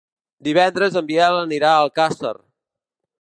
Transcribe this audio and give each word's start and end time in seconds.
Divendres 0.47 0.97
en 1.01 1.05
Biel 1.11 1.37
anirà 1.41 1.69
a 1.75 1.85
Alcàsser. 1.85 2.33